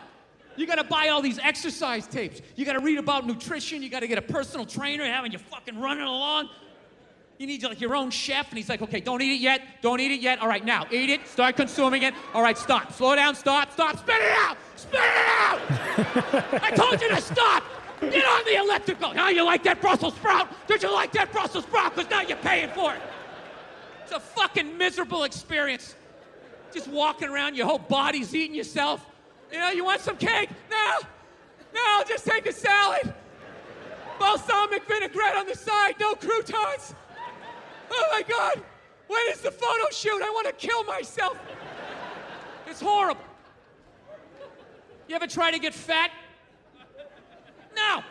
You 0.58 0.68
gotta 0.68 0.84
buy 0.84 1.10
all 1.10 1.22
these 1.22 1.40
exercise 1.40 2.08
tapes. 2.08 2.42
You 2.56 2.66
gotta 2.66 2.80
read 2.80 2.98
about 2.98 3.26
nutrition. 3.26 3.84
You 3.84 3.90
gotta 3.90 4.08
get 4.08 4.18
a 4.18 4.22
personal 4.22 4.66
trainer 4.66 5.04
having 5.06 5.32
you 5.32 5.38
fucking 5.38 5.80
running 5.80 6.04
along. 6.04 6.50
You 7.38 7.48
need 7.48 7.64
like 7.64 7.82
your 7.82 7.96
own 7.96 8.12
chef, 8.12 8.50
and 8.50 8.58
he's 8.58 8.70
like, 8.70 8.82
okay, 8.82 9.02
don't 9.02 9.22
eat 9.22 9.34
it 9.34 9.42
yet. 9.42 9.62
Don't 9.82 10.00
eat 10.00 10.12
it 10.12 10.22
yet. 10.22 10.40
All 10.40 10.48
right, 10.48 10.64
now 10.64 10.86
eat 10.90 11.10
it. 11.10 11.28
Start 11.28 11.58
consuming 11.58 12.04
it. 12.04 12.14
All 12.34 12.42
right, 12.42 12.58
stop. 12.58 12.94
Slow 12.94 13.16
down. 13.16 13.36
Stop. 13.36 13.74
Stop. 13.74 13.98
Spit 14.00 14.16
it 14.16 14.32
out. 14.38 14.58
Spit 14.78 15.02
it 15.02 15.28
out. 15.28 15.60
I 16.64 16.72
told 16.72 17.02
you 17.02 17.10
to 17.10 17.22
stop. 17.22 17.64
Get 18.00 18.26
on 18.26 18.46
the 18.46 18.56
elliptical. 18.56 19.14
Now 19.14 19.30
you 19.30 19.44
like 19.46 19.64
that 19.64 19.82
Brussels 19.82 20.16
sprout? 20.16 20.50
Did 20.68 20.84
you 20.84 20.94
like 20.94 21.12
that 21.14 21.32
Brussels 21.32 21.64
sprout? 21.64 21.96
Because 21.96 22.10
now 22.10 22.22
you're 22.22 22.38
paying 22.38 22.70
for 22.70 22.94
it. 22.94 23.02
It's 24.04 24.12
a 24.12 24.20
fucking 24.20 24.78
miserable 24.78 25.24
experience. 25.24 25.96
Just 26.74 26.88
walking 26.88 27.30
around, 27.30 27.56
your 27.56 27.66
whole 27.66 27.80
body's 27.80 28.36
eating 28.36 28.56
yourself. 28.56 29.06
You 29.52 29.60
know, 29.60 29.70
you 29.70 29.86
want 29.86 30.02
some 30.02 30.18
cake? 30.18 30.50
No. 30.70 30.98
No, 31.74 32.04
just 32.08 32.26
take 32.26 32.46
a 32.46 32.54
salad. 32.54 33.14
Balsamic 34.20 34.86
vinaigrette 34.88 35.36
on 35.36 35.46
the 35.46 35.56
side, 35.56 35.96
no 36.00 36.16
croutons. 36.16 36.96
Oh 37.92 38.08
my 38.12 38.22
God. 38.24 38.64
When 39.08 39.22
is 39.32 39.42
the 39.42 39.52
photo 39.52 39.84
shoot? 39.92 40.22
I 40.22 40.30
want 40.30 40.48
to 40.48 40.54
kill 40.54 40.84
myself. 40.86 41.38
It's 42.68 42.82
horrible. 42.82 43.22
You 45.08 45.16
ever 45.16 45.28
try 45.28 45.52
to 45.52 45.60
get 45.60 45.74
fat? 45.74 46.12
No. 47.76 48.04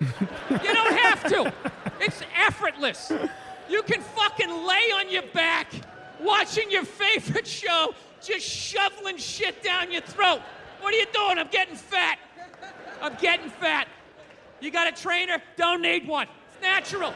You 0.00 0.72
don't 0.72 0.98
have 0.98 1.24
to. 1.24 1.52
It's 2.00 2.22
effortless. 2.36 3.12
You 3.68 3.82
can 3.82 4.00
fucking 4.00 4.48
lay 4.48 4.92
on 4.96 5.10
your 5.10 5.24
back 5.34 5.72
watching 6.20 6.70
your 6.70 6.84
favorite 6.84 7.46
show, 7.46 7.94
just 8.22 8.46
shoveling 8.46 9.18
shit 9.18 9.62
down 9.62 9.92
your 9.92 10.02
throat. 10.02 10.40
What 10.80 10.94
are 10.94 10.96
you 10.96 11.06
doing? 11.12 11.38
I'm 11.38 11.48
getting 11.48 11.76
fat. 11.76 12.18
I'm 13.00 13.16
getting 13.20 13.50
fat. 13.50 13.88
You 14.60 14.70
got 14.70 14.88
a 14.88 15.02
trainer? 15.02 15.42
Don't 15.56 15.82
need 15.82 16.06
one. 16.06 16.26
It's 16.52 16.62
natural. 16.62 17.14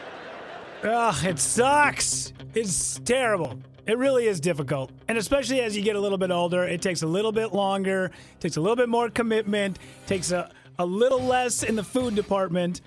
Ugh, 0.84 1.24
it 1.24 1.38
sucks. 1.38 2.32
It's 2.54 3.00
terrible. 3.04 3.58
It 3.86 3.98
really 3.98 4.26
is 4.26 4.40
difficult. 4.40 4.92
And 5.08 5.18
especially 5.18 5.60
as 5.60 5.76
you 5.76 5.82
get 5.82 5.96
a 5.96 6.00
little 6.00 6.18
bit 6.18 6.30
older, 6.30 6.62
it 6.64 6.82
takes 6.82 7.02
a 7.02 7.06
little 7.06 7.32
bit 7.32 7.52
longer, 7.52 8.12
takes 8.38 8.56
a 8.56 8.60
little 8.60 8.76
bit 8.76 8.88
more 8.88 9.10
commitment, 9.10 9.78
takes 10.06 10.30
a, 10.30 10.50
a 10.78 10.86
little 10.86 11.20
less 11.20 11.62
in 11.62 11.74
the 11.74 11.82
food 11.82 12.14
department, 12.14 12.80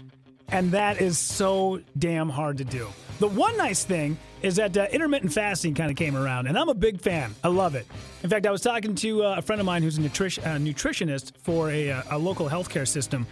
and 0.49 0.71
that 0.71 1.01
is 1.01 1.17
so 1.17 1.81
damn 1.97 2.29
hard 2.29 2.57
to 2.59 2.63
do. 2.63 2.87
The 3.19 3.27
one 3.27 3.55
nice 3.57 3.83
thing 3.83 4.17
is 4.41 4.57
that 4.57 4.77
uh, 4.77 4.87
intermittent 4.91 5.33
fasting 5.33 5.73
kind 5.73 5.89
of 5.89 5.97
came 5.97 6.15
around, 6.15 6.47
and 6.47 6.57
I'm 6.57 6.69
a 6.69 6.73
big 6.73 6.99
fan. 7.01 7.33
I 7.43 7.47
love 7.47 7.75
it. 7.75 7.87
In 8.23 8.29
fact, 8.29 8.45
I 8.45 8.51
was 8.51 8.61
talking 8.61 8.93
to 8.95 9.23
uh, 9.23 9.35
a 9.37 9.41
friend 9.41 9.59
of 9.59 9.65
mine 9.65 9.81
who's 9.81 9.97
a 9.97 10.01
uh, 10.01 10.05
nutritionist 10.05 11.37
for 11.37 11.71
a, 11.71 11.91
uh, 11.91 12.03
a 12.11 12.17
local 12.17 12.49
healthcare 12.49 12.87
system, 12.87 13.25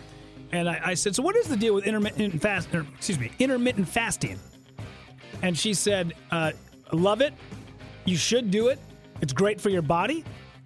and 0.51 0.70
I, 0.70 0.82
I 0.86 0.93
said, 0.93 1.15
"So 1.15 1.22
what 1.24 1.36
is 1.36 1.48
the 1.48 1.58
deal 1.58 1.74
with 1.74 1.86
intermittent 1.86 2.41
fast? 2.41 2.74
Or, 2.74 2.86
excuse 2.96 3.20
me, 3.20 3.32
intermittent 3.39 3.88
fasting?" 3.88 4.39
And 5.41 5.58
she 5.58 5.74
said, 5.74 6.13
uh, 6.32 6.53
"Love 6.91 7.22
it. 7.22 7.34
You 8.05 8.17
should 8.17 8.51
do 8.51 8.67
it. 8.67 8.79
It's 9.22 9.34
great 9.34 9.60
for 9.60 9.70
your 9.70 9.82
body. 9.82 10.24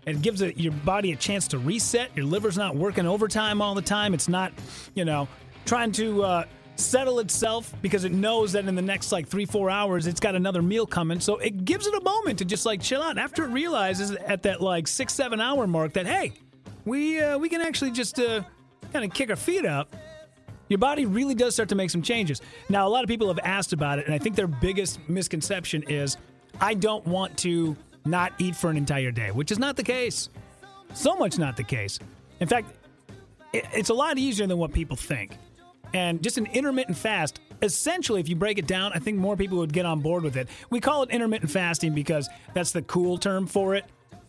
It 0.08 0.22
gives 0.22 0.42
it, 0.42 0.58
your 0.58 0.72
body 0.72 1.12
a 1.12 1.18
chance 1.18 1.50
to 1.50 1.58
reset. 1.58 2.16
Your 2.16 2.26
liver's 2.26 2.58
not 2.58 2.76
working 2.76 3.06
overtime 3.06 3.62
all 3.62 3.76
the 3.76 3.82
time. 3.82 4.14
It's 4.14 4.30
not, 4.30 4.54
you 4.96 5.04
know, 5.04 5.28
trying 5.68 5.92
to." 5.94 6.24
Uh, 6.24 6.44
settle 6.80 7.20
itself 7.20 7.74
because 7.82 8.04
it 8.04 8.12
knows 8.12 8.52
that 8.52 8.68
in 8.68 8.76
the 8.76 8.82
next 8.82 9.12
like 9.12 9.28
three, 9.28 9.46
four 9.46 9.70
hours, 9.70 10.08
it's 10.08 10.20
got 10.20 10.36
another 10.36 10.62
meal 10.62 10.86
coming. 10.86 11.20
So 11.20 11.38
it 11.38 11.66
gives 11.66 11.88
it 11.88 11.94
a 11.96 12.02
moment 12.02 12.38
to 12.40 12.46
just 12.46 12.66
like 12.66 12.82
chill 12.82 13.02
out. 13.02 13.18
After 13.18 13.46
it 13.46 13.50
realizes 13.50 14.12
at 14.12 14.44
that 14.44 14.62
like 14.62 14.88
six, 14.88 15.14
seven 15.14 15.42
hour 15.42 15.68
mark 15.68 15.94
that, 15.94 16.06
hey, 16.06 16.34
we, 16.86 17.20
uh, 17.20 17.38
we 17.38 17.50
can 17.50 17.62
actually 17.62 17.92
just 17.92 18.20
uh, 18.20 18.42
kind 18.94 19.04
of 19.04 19.14
kick 19.14 19.30
our 19.30 19.36
feet 19.36 19.66
up. 19.66 19.96
Your 20.70 20.78
body 20.78 21.06
really 21.06 21.34
does 21.34 21.54
start 21.54 21.70
to 21.70 21.76
make 21.76 21.90
some 21.90 22.02
changes. 22.02 22.42
Now, 22.70 22.88
a 22.88 22.90
lot 22.90 23.04
of 23.04 23.08
people 23.08 23.28
have 23.28 23.40
asked 23.44 23.74
about 23.74 24.00
it, 24.00 24.06
and 24.06 24.14
I 24.14 24.18
think 24.18 24.36
their 24.36 24.48
biggest 24.48 25.00
misconception 25.08 25.84
is 25.84 26.18
I 26.60 26.74
don't 26.74 27.06
want 27.08 27.38
to 27.40 27.76
not 28.06 28.34
eat 28.38 28.56
for 28.56 28.70
an 28.70 28.78
entire 28.78 29.12
day, 29.12 29.32
which 29.32 29.52
is 29.52 29.60
not 29.60 29.78
the 29.78 29.84
case. 29.84 30.30
So 30.94 31.16
much 31.16 31.38
not 31.38 31.56
the 31.56 31.64
case. 31.64 32.00
In 32.40 32.48
fact, 32.48 32.70
it's 33.54 33.90
a 33.90 33.94
lot 33.94 34.18
easier 34.18 34.46
than 34.46 34.58
what 34.58 34.74
people 34.74 34.98
think. 34.98 35.38
And 35.94 36.22
just 36.22 36.38
an 36.38 36.48
intermittent 36.48 36.98
fast, 36.98 37.40
essentially, 37.62 38.20
if 38.20 38.30
you 38.30 38.36
break 38.36 38.58
it 38.58 38.68
down, 38.68 38.92
I 38.94 39.00
think 39.00 39.18
more 39.18 39.36
people 39.36 39.58
would 39.60 39.74
get 39.74 39.86
on 39.86 40.02
board 40.02 40.24
with 40.24 40.36
it. 40.36 40.48
We 40.70 40.80
call 40.80 41.04
it 41.04 41.10
intermittent 41.10 41.52
fasting 41.52 41.94
because 41.94 42.30
that's 42.54 42.72
the 42.72 42.82
cool 42.82 43.18
term 43.18 43.48
for 43.48 43.76
it, 43.76 43.86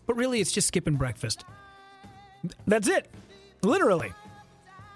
but 0.06 0.16
really 0.16 0.40
it's 0.40 0.52
just 0.52 0.68
skipping 0.68 0.94
breakfast. 0.94 1.44
That's 2.66 2.88
it, 2.88 3.08
literally. 3.62 4.12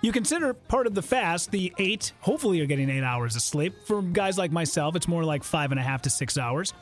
You 0.03 0.11
consider 0.11 0.53
part 0.53 0.87
of 0.87 0.95
the 0.95 1.03
fast 1.03 1.53
the 1.53 1.73
eight, 1.79 2.13
hopefully, 2.21 2.59
you're 2.59 2.67
getting 2.67 2.91
eight 2.91 3.05
hours 3.05 3.37
of 3.37 3.43
sleep. 3.43 3.75
For 3.87 4.03
guys 4.03 4.37
like 4.37 4.51
myself, 4.51 4.97
it's 4.97 5.07
more 5.07 5.25
like 5.25 5.45
five 5.45 5.71
and 5.71 5.79
a 5.79 5.83
half 5.83 6.03
to 6.03 6.11
six 6.11 6.37
hours. 6.37 6.75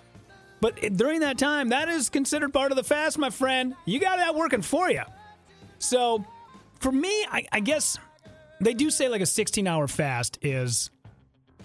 But 0.61 0.97
during 0.97 1.21
that 1.21 1.39
time, 1.39 1.71
that 1.71 1.89
is 1.89 2.09
considered 2.11 2.53
part 2.53 2.73
of 2.73 2.77
the 2.77 2.85
fast, 2.85 3.19
my 3.19 3.31
friend. 3.31 3.75
You 3.87 3.99
got 3.99 4.19
that 4.19 4.35
working 4.35 4.63
for 4.63 4.91
you. 4.91 5.03
So, 5.79 6.25
for 6.81 6.93
me, 6.93 7.09
I, 7.31 7.47
I 7.53 7.61
guess 7.61 7.99
they 8.61 8.75
do 8.75 8.91
say 8.91 9.09
like 9.09 9.23
a 9.23 9.27
16 9.27 9.67
hour 9.67 9.89
fast 9.89 10.39
is 10.43 10.91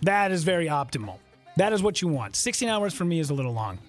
that 0.02 0.32
is 0.32 0.44
very 0.44 0.68
optimal. 0.68 1.18
That 1.58 1.74
is 1.74 1.84
what 1.84 2.02
you 2.02 2.08
want. 2.08 2.36
16 2.36 2.68
hours 2.68 2.94
for 2.94 3.06
me 3.06 3.20
is 3.20 3.30
a 3.30 3.34
little 3.34 3.54
long. 3.54 3.80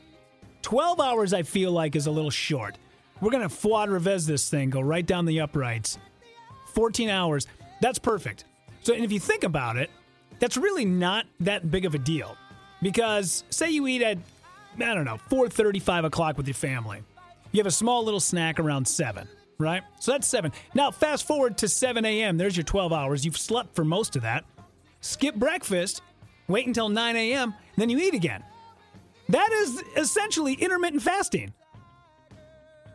12 0.62 1.00
hours 1.00 1.32
I 1.32 1.42
feel 1.42 1.72
like 1.72 1.96
is 1.96 2.06
a 2.06 2.10
little 2.10 2.30
short. 2.30 2.76
We're 3.20 3.30
going 3.30 3.42
to 3.42 3.48
foie 3.48 3.86
revés 3.86 4.26
this 4.26 4.48
thing, 4.50 4.70
go 4.70 4.80
right 4.80 5.06
down 5.06 5.24
the 5.24 5.40
uprights. 5.40 5.98
14 6.74 7.08
hours, 7.08 7.46
that's 7.80 7.98
perfect. 7.98 8.44
So, 8.82 8.92
and 8.92 9.04
if 9.04 9.10
you 9.10 9.20
think 9.20 9.44
about 9.44 9.76
it, 9.76 9.90
that's 10.38 10.56
really 10.56 10.84
not 10.84 11.26
that 11.40 11.70
big 11.70 11.86
of 11.86 11.94
a 11.94 11.98
deal. 11.98 12.36
Because 12.82 13.44
say 13.48 13.70
you 13.70 13.86
eat 13.86 14.02
at, 14.02 14.18
I 14.78 14.94
don't 14.94 15.04
know, 15.04 15.18
4.30, 15.30 15.80
5 15.80 16.04
o'clock 16.04 16.36
with 16.36 16.46
your 16.46 16.54
family. 16.54 17.02
You 17.52 17.58
have 17.58 17.66
a 17.66 17.70
small 17.70 18.04
little 18.04 18.20
snack 18.20 18.60
around 18.60 18.86
7 18.86 19.26
right? 19.58 19.82
So 20.00 20.12
that's 20.12 20.26
seven. 20.26 20.52
Now, 20.74 20.90
fast 20.90 21.26
forward 21.26 21.58
to 21.58 21.68
7 21.68 22.04
a.m. 22.04 22.36
There's 22.36 22.56
your 22.56 22.64
12 22.64 22.92
hours. 22.92 23.24
You've 23.24 23.36
slept 23.36 23.74
for 23.74 23.84
most 23.84 24.16
of 24.16 24.22
that. 24.22 24.44
Skip 25.00 25.34
breakfast, 25.34 26.02
wait 26.48 26.66
until 26.66 26.88
9 26.88 27.16
a.m., 27.16 27.54
then 27.76 27.88
you 27.90 27.98
eat 27.98 28.14
again. 28.14 28.42
That 29.28 29.50
is 29.52 29.82
essentially 29.96 30.54
intermittent 30.54 31.02
fasting. 31.02 31.52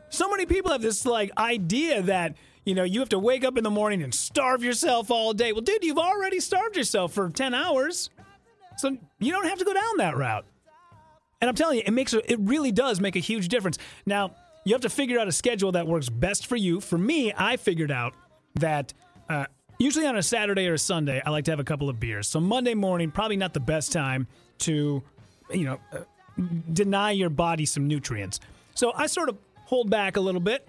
So 0.10 0.30
many 0.30 0.46
people 0.46 0.72
have 0.72 0.82
this 0.82 1.06
like 1.06 1.32
idea 1.38 2.02
that, 2.04 2.36
you 2.66 2.76
know, 2.76 2.84
you 2.84 3.00
have 3.00 3.10
to 3.10 3.20
wake 3.20 3.44
up 3.44 3.58
in 3.58 3.64
the 3.64 3.70
morning 3.70 4.04
and 4.04 4.14
starve 4.14 4.64
yourself 4.64 5.10
all 5.10 5.34
day. 5.34 5.52
Well, 5.52 5.62
dude, 5.62 5.84
you've 5.84 5.98
already 5.98 6.40
starved 6.40 6.76
yourself 6.76 7.14
for 7.14 7.30
10 7.30 7.54
hours. 7.54 8.10
So 8.78 8.98
you 9.20 9.32
don't 9.32 9.48
have 9.48 9.60
to 9.60 9.66
go 9.66 9.74
down 9.74 9.98
that 9.98 10.18
route. 10.18 10.46
And 11.40 11.50
I'm 11.50 11.56
telling 11.56 11.78
you, 11.78 11.84
it 11.86 11.92
makes 11.92 12.14
a, 12.14 12.32
it 12.32 12.40
really 12.40 12.72
does 12.72 13.00
make 13.00 13.16
a 13.16 13.20
huge 13.20 13.48
difference. 13.48 13.78
Now, 14.06 14.36
you 14.64 14.74
have 14.74 14.82
to 14.82 14.90
figure 14.90 15.20
out 15.20 15.28
a 15.28 15.32
schedule 15.32 15.72
that 15.74 15.88
works 15.88 16.10
best 16.10 16.48
for 16.48 16.56
you. 16.56 16.80
For 16.80 16.98
me, 16.98 17.34
I 17.36 17.58
figured 17.58 17.92
out 17.92 18.14
that 18.56 18.94
uh, 19.30 19.46
usually 19.80 20.06
on 20.06 20.18
a 20.18 20.24
Saturday 20.24 20.68
or 20.68 20.76
a 20.76 20.80
Sunday, 20.80 21.22
I 21.26 21.30
like 21.32 21.46
to 21.46 21.52
have 21.52 21.60
a 21.60 21.64
couple 21.64 21.90
of 21.90 22.00
beers. 22.00 22.28
So 22.28 22.40
Monday 22.40 22.76
morning, 22.76 23.12
probably 23.12 23.38
not 23.38 23.54
the 23.54 23.60
best 23.60 23.92
time 23.92 24.28
to, 24.60 25.02
you 25.52 25.66
know, 25.66 25.80
uh, 25.92 26.00
deny 26.74 27.12
your 27.12 27.30
body 27.30 27.66
some 27.66 27.88
nutrients. 27.88 28.40
So 28.76 28.94
I 28.96 29.08
sort 29.08 29.30
of 29.30 29.38
hold 29.66 29.90
back 29.90 30.18
a 30.18 30.22
little 30.22 30.42
bit, 30.42 30.68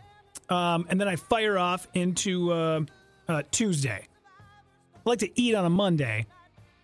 um, 0.48 0.86
and 0.88 1.00
then 1.00 1.08
I 1.08 1.16
fire 1.16 1.58
off 1.58 1.86
into 1.94 2.52
uh, 2.52 2.80
uh 3.28 3.42
Tuesday. 3.50 4.06
I 4.94 5.08
like 5.08 5.18
to 5.20 5.40
eat 5.40 5.54
on 5.54 5.64
a 5.64 5.70
Monday 5.70 6.26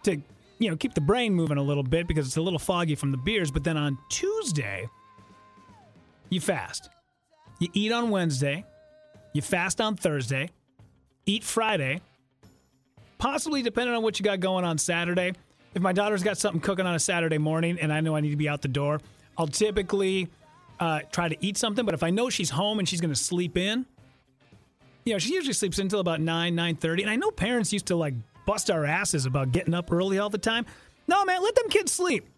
to, 0.03 0.21
you 0.59 0.71
know, 0.71 0.77
keep 0.77 0.95
the 0.95 1.01
brain 1.01 1.33
moving 1.35 1.57
a 1.57 1.63
little 1.63 1.83
bit 1.83 2.07
because 2.07 2.27
it's 2.27 2.37
a 2.37 2.43
little 2.43 2.59
foggy 2.59 2.95
from 2.95 3.13
the 3.13 3.17
beers. 3.17 3.51
But 3.51 3.65
then 3.65 3.77
on 3.77 3.97
Tuesday, 4.11 4.89
you 6.31 6.41
fast. 6.41 6.91
You 7.59 7.69
eat 7.73 7.93
on 7.93 8.11
Wednesday, 8.11 8.65
you 9.33 9.43
fast 9.43 9.81
on 9.81 9.97
Thursday, 9.97 10.51
eat 11.27 11.43
Friday, 11.43 12.01
possibly 13.19 13.63
depending 13.63 13.95
on 13.97 14.03
what 14.03 14.19
you 14.19 14.25
got 14.25 14.39
going 14.41 14.65
on 14.65 14.79
Saturday. 14.79 15.33
If 15.75 15.83
my 15.83 15.93
daughter's 15.93 16.23
got 16.23 16.39
something 16.39 16.61
cooking 16.61 16.87
on 16.87 16.95
a 16.95 17.01
Saturday 17.01 17.39
morning 17.39 17.79
and 17.81 17.93
I 17.93 18.01
know 18.01 18.15
I 18.15 18.21
need 18.21 18.31
to 18.31 18.37
be 18.37 18.49
out 18.49 18.63
the 18.63 18.69
door, 18.69 19.01
I'll 19.37 19.49
typically 19.49 20.29
uh, 20.79 21.01
try 21.11 21.29
to 21.29 21.37
eat 21.45 21.57
something. 21.57 21.85
But 21.85 21.95
if 21.95 22.03
I 22.03 22.11
know 22.11 22.31
she's 22.31 22.51
home 22.51 22.79
and 22.79 22.89
she's 22.89 23.01
going 23.01 23.13
to 23.13 23.21
sleep 23.21 23.57
in, 23.57 23.85
you 25.05 25.13
know, 25.13 25.19
she 25.19 25.35
usually 25.35 25.55
sleeps 25.55 25.79
until 25.79 26.01
about 26.01 26.21
9, 26.21 26.55
9.30. 26.55 27.03
And 27.03 27.11
I 27.11 27.17
know 27.17 27.31
parents 27.31 27.73
used 27.73 27.87
to 27.87 27.97
like 27.97 28.15
bust 28.47 28.71
our 28.71 28.85
asses 28.85 29.27
about 29.27 29.53
getting 29.53 29.75
up 29.75 29.91
early 29.91 30.19
all 30.19 30.31
the 30.31 30.39
time. 30.39 30.65
No, 31.09 31.25
man, 31.25 31.43
let 31.43 31.55
them 31.57 31.69
kids 31.71 31.93
sleep. 31.93 32.29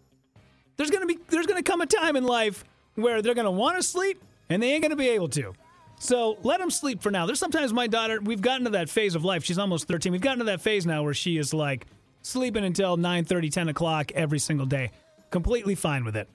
There's 0.77 0.89
to 1.07 1.13
be 1.13 1.19
there's 1.29 1.45
to 1.63 1.69
come 1.69 1.81
a 1.81 1.85
time 1.85 2.15
in 2.15 2.23
life 2.23 2.63
where 2.95 3.21
they're 3.21 3.35
to 3.45 3.51
want 3.51 3.77
to 3.77 3.83
sleep 3.83 4.21
and 4.51 4.61
they 4.61 4.71
ain't 4.73 4.81
going 4.81 4.91
to 4.91 4.95
be 4.95 5.09
able 5.09 5.29
to. 5.29 5.53
So 5.99 6.37
let 6.41 6.59
them 6.59 6.71
sleep 6.71 7.01
for 7.01 7.11
now. 7.11 7.27
There's 7.27 7.39
sometimes 7.39 7.71
my 7.73 7.85
daughter, 7.85 8.19
we've 8.19 8.41
gotten 8.41 8.63
to 8.65 8.71
that 8.71 8.89
phase 8.89 9.13
of 9.13 9.23
life. 9.23 9.43
She's 9.43 9.59
almost 9.59 9.87
13. 9.87 10.11
We've 10.11 10.19
gotten 10.19 10.39
to 10.39 10.45
that 10.45 10.59
phase 10.59 10.85
now 10.85 11.03
where 11.03 11.13
she 11.13 11.37
is 11.37 11.53
like 11.53 11.85
sleeping 12.23 12.63
until 12.63 12.97
9 12.97 13.25
30, 13.25 13.49
10 13.49 13.69
o'clock 13.69 14.11
every 14.13 14.39
single 14.39 14.65
day. 14.65 14.91
Completely 15.29 15.75
fine 15.75 16.03
with 16.03 16.15
it. 16.15 16.27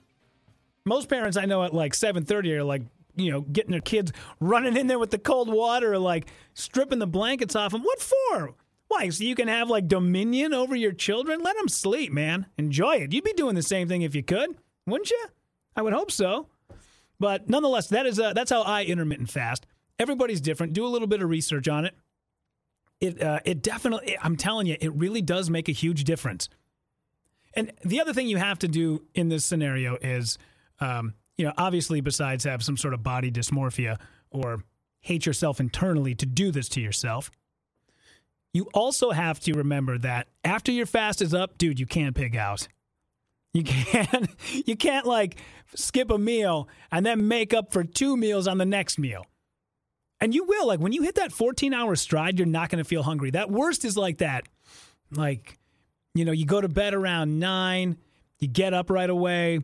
Most 0.85 1.09
parents 1.09 1.35
I 1.35 1.45
know 1.45 1.63
at 1.63 1.73
like 1.73 1.93
7 1.93 2.23
30 2.23 2.55
are 2.55 2.63
like, 2.63 2.83
you 3.17 3.29
know, 3.29 3.41
getting 3.41 3.71
their 3.71 3.81
kids 3.81 4.13
running 4.39 4.77
in 4.77 4.87
there 4.87 4.99
with 4.99 5.11
the 5.11 5.17
cold 5.17 5.51
water 5.51 5.91
or 5.91 5.99
like 5.99 6.27
stripping 6.53 6.99
the 6.99 7.07
blankets 7.07 7.55
off 7.55 7.73
them. 7.73 7.83
What 7.83 7.99
for? 7.99 8.55
Why? 8.87 9.09
So 9.09 9.25
you 9.25 9.35
can 9.35 9.49
have 9.49 9.69
like 9.69 9.89
dominion 9.89 10.53
over 10.53 10.77
your 10.77 10.93
children? 10.93 11.41
Let 11.43 11.57
them 11.57 11.67
sleep, 11.67 12.13
man. 12.13 12.45
Enjoy 12.57 12.95
it. 12.95 13.11
You'd 13.11 13.25
be 13.25 13.33
doing 13.33 13.55
the 13.55 13.61
same 13.61 13.89
thing 13.89 14.01
if 14.01 14.15
you 14.15 14.23
could, 14.23 14.55
wouldn't 14.85 15.11
you? 15.11 15.25
I 15.75 15.81
would 15.81 15.93
hope 15.93 16.09
so. 16.09 16.47
But 17.19 17.49
nonetheless, 17.49 17.87
that 17.87 18.05
is 18.05 18.19
uh, 18.19 18.33
that's 18.33 18.51
how 18.51 18.61
I 18.61 18.83
intermittent 18.83 19.29
fast. 19.29 19.65
Everybody's 19.99 20.41
different. 20.41 20.73
Do 20.73 20.85
a 20.85 20.89
little 20.89 21.07
bit 21.07 21.21
of 21.21 21.29
research 21.29 21.67
on 21.67 21.85
it. 21.85 21.95
It 22.99 23.21
uh, 23.21 23.39
it 23.45 23.61
definitely. 23.61 24.17
I'm 24.21 24.35
telling 24.35 24.67
you, 24.67 24.77
it 24.79 24.93
really 24.93 25.21
does 25.21 25.49
make 25.49 25.69
a 25.69 25.71
huge 25.71 26.03
difference. 26.03 26.49
And 27.53 27.71
the 27.83 28.01
other 28.01 28.13
thing 28.13 28.27
you 28.27 28.37
have 28.37 28.59
to 28.59 28.67
do 28.67 29.03
in 29.15 29.29
this 29.29 29.43
scenario 29.43 29.97
is, 29.99 30.37
um, 30.79 31.15
you 31.37 31.45
know, 31.45 31.53
obviously, 31.57 32.01
besides 32.01 32.43
have 32.43 32.63
some 32.63 32.77
sort 32.77 32.93
of 32.93 33.01
body 33.01 33.31
dysmorphia 33.31 33.99
or 34.29 34.63
hate 34.99 35.25
yourself 35.25 35.59
internally 35.59 36.13
to 36.15 36.25
do 36.25 36.51
this 36.51 36.69
to 36.69 36.81
yourself, 36.81 37.31
you 38.53 38.67
also 38.73 39.11
have 39.11 39.39
to 39.39 39.53
remember 39.53 39.97
that 39.97 40.27
after 40.43 40.71
your 40.71 40.85
fast 40.85 41.21
is 41.21 41.33
up, 41.33 41.57
dude, 41.57 41.79
you 41.79 41.85
can't 41.85 42.15
pig 42.15 42.35
out. 42.35 42.67
You 43.57 43.63
can't 43.63 44.29
you 44.67 44.75
can't 44.75 45.07
like 45.07 45.39
skip 45.73 46.11
a 46.11 46.17
meal 46.17 46.69
and 46.91 47.03
then 47.03 47.27
make 47.27 47.53
up 47.55 47.73
for 47.73 47.83
two 47.83 48.15
meals 48.15 48.47
on 48.47 48.59
the 48.59 48.65
next 48.65 48.99
meal. 48.99 49.25
And 50.21 50.33
you 50.33 50.43
will 50.43 50.67
like 50.67 50.79
when 50.79 50.93
you 50.93 51.01
hit 51.01 51.15
that 51.15 51.31
14 51.31 51.73
hour 51.73 51.95
stride, 51.95 52.37
you're 52.37 52.45
not 52.45 52.69
going 52.69 52.83
to 52.83 52.87
feel 52.87 53.01
hungry. 53.01 53.31
That 53.31 53.49
worst 53.49 53.83
is 53.83 53.97
like 53.97 54.19
that. 54.19 54.47
Like 55.11 55.57
you 56.13 56.23
know, 56.23 56.31
you 56.31 56.45
go 56.45 56.61
to 56.61 56.69
bed 56.69 56.93
around 56.93 57.39
9, 57.39 57.97
you 58.39 58.47
get 58.47 58.73
up 58.73 58.89
right 58.89 59.09
away. 59.09 59.61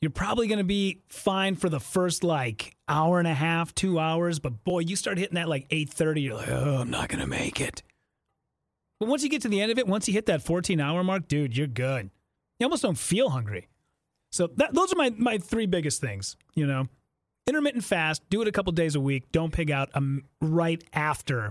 You're 0.00 0.10
probably 0.10 0.46
going 0.46 0.58
to 0.58 0.64
be 0.64 1.02
fine 1.10 1.56
for 1.56 1.68
the 1.68 1.80
first 1.80 2.24
like 2.24 2.74
hour 2.88 3.18
and 3.18 3.28
a 3.28 3.34
half, 3.34 3.74
2 3.74 3.98
hours, 3.98 4.38
but 4.38 4.64
boy, 4.64 4.78
you 4.78 4.96
start 4.96 5.18
hitting 5.18 5.34
that 5.34 5.48
like 5.48 5.68
8:30, 5.68 6.22
you're 6.22 6.36
like, 6.36 6.48
"Oh, 6.48 6.78
I'm 6.80 6.90
not 6.90 7.10
going 7.10 7.20
to 7.20 7.26
make 7.26 7.60
it." 7.60 7.82
But 8.98 9.10
once 9.10 9.22
you 9.22 9.28
get 9.28 9.42
to 9.42 9.48
the 9.48 9.60
end 9.60 9.70
of 9.70 9.78
it, 9.78 9.86
once 9.86 10.08
you 10.08 10.14
hit 10.14 10.24
that 10.26 10.42
14 10.42 10.80
hour 10.80 11.04
mark, 11.04 11.28
dude, 11.28 11.54
you're 11.54 11.66
good. 11.66 12.10
You 12.60 12.66
almost 12.66 12.82
don't 12.82 12.98
feel 12.98 13.30
hungry. 13.30 13.68
So 14.30 14.48
that, 14.56 14.74
those 14.74 14.92
are 14.92 14.96
my, 14.96 15.10
my 15.16 15.38
three 15.38 15.66
biggest 15.66 16.00
things, 16.00 16.36
you 16.54 16.66
know. 16.66 16.86
Intermittent 17.46 17.82
fast, 17.82 18.22
do 18.30 18.42
it 18.42 18.48
a 18.48 18.52
couple 18.52 18.70
days 18.72 18.94
a 18.94 19.00
week. 19.00 19.32
Don't 19.32 19.52
pig 19.52 19.70
out 19.72 19.88
um, 19.94 20.22
right 20.40 20.84
after 20.92 21.50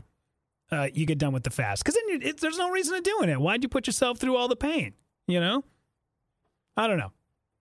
uh, 0.71 0.87
you 0.93 1.05
get 1.05 1.17
done 1.17 1.33
with 1.33 1.43
the 1.43 1.49
fast. 1.49 1.83
Because 1.83 1.95
then 1.95 2.21
it, 2.21 2.39
there's 2.39 2.57
no 2.57 2.69
reason 2.69 2.95
to 2.95 3.01
doing 3.01 3.29
it. 3.29 3.41
Why'd 3.41 3.63
you 3.63 3.69
put 3.69 3.87
yourself 3.87 4.19
through 4.19 4.37
all 4.37 4.47
the 4.47 4.55
pain, 4.55 4.93
you 5.27 5.39
know? 5.39 5.63
I 6.77 6.87
don't 6.87 6.99
know. 6.99 7.11